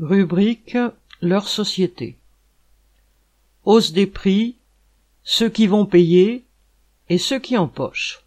[0.00, 0.78] Rubrique
[1.20, 2.18] Leur société.
[3.64, 4.54] Hausse des prix,
[5.24, 6.44] ceux qui vont payer
[7.08, 8.20] et ceux qui empochent.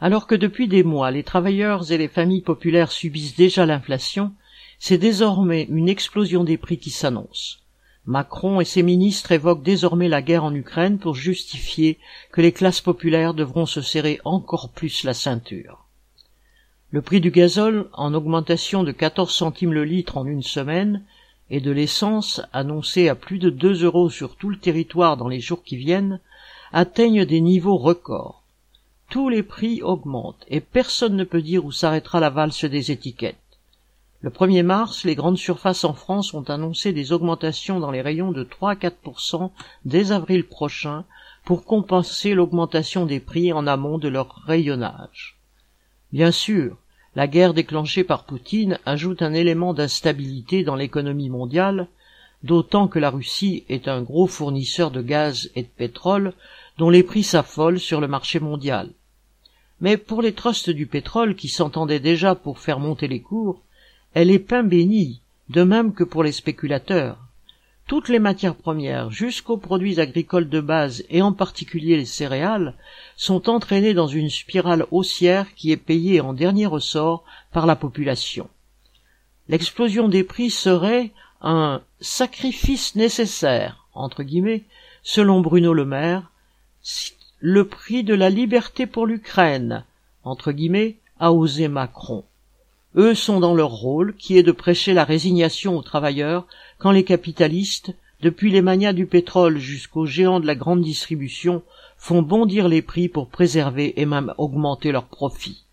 [0.00, 4.32] Alors que depuis des mois les travailleurs et les familles populaires subissent déjà l'inflation,
[4.80, 7.62] c'est désormais une explosion des prix qui s'annonce.
[8.04, 12.00] Macron et ses ministres évoquent désormais la guerre en Ukraine pour justifier
[12.32, 15.85] que les classes populaires devront se serrer encore plus la ceinture.
[16.92, 21.02] Le prix du gazole, en augmentation de 14 centimes le litre en une semaine,
[21.50, 25.40] et de l'essence, annoncé à plus de 2 euros sur tout le territoire dans les
[25.40, 26.20] jours qui viennent,
[26.72, 28.44] atteignent des niveaux records.
[29.10, 33.36] Tous les prix augmentent, et personne ne peut dire où s'arrêtera la valse des étiquettes.
[34.20, 38.30] Le 1er mars, les grandes surfaces en France ont annoncé des augmentations dans les rayons
[38.30, 39.50] de 3 à 4%
[39.84, 41.04] dès avril prochain
[41.44, 45.35] pour compenser l'augmentation des prix en amont de leur rayonnage.
[46.16, 46.78] Bien sûr,
[47.14, 51.88] la guerre déclenchée par Poutine ajoute un élément d'instabilité dans l'économie mondiale,
[52.42, 56.32] d'autant que la Russie est un gros fournisseur de gaz et de pétrole
[56.78, 58.88] dont les prix s'affolent sur le marché mondial.
[59.82, 63.60] Mais pour les trusts du pétrole qui s'entendaient déjà pour faire monter les cours,
[64.14, 65.20] elle est pain béni,
[65.50, 67.18] de même que pour les spéculateurs
[67.86, 72.74] toutes les matières premières, jusqu'aux produits agricoles de base et en particulier les céréales,
[73.16, 78.48] sont entraînées dans une spirale haussière qui est payée en dernier ressort par la population.
[79.48, 84.64] L'explosion des prix serait un sacrifice nécessaire, entre guillemets,
[85.02, 86.30] selon Bruno Le Maire,
[87.38, 89.84] le prix de la liberté pour l'Ukraine,
[90.24, 92.24] entre guillemets, a osé Macron.
[92.96, 96.46] Eux sont dans leur rôle, qui est de prêcher la résignation aux travailleurs
[96.78, 101.62] quand les capitalistes, depuis les manias du pétrole jusqu'aux géants de la grande distribution,
[101.98, 105.64] font bondir les prix pour préserver et même augmenter leurs profits.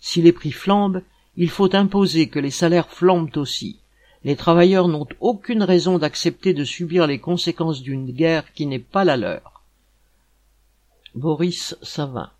[0.00, 1.02] Si les prix flambent,
[1.36, 3.78] il faut imposer que les salaires flambent aussi.
[4.24, 9.04] Les travailleurs n'ont aucune raison d'accepter de subir les conséquences d'une guerre qui n'est pas
[9.04, 9.62] la leur.
[11.14, 12.30] Boris Savin